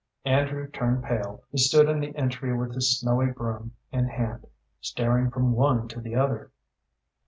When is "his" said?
2.73-2.99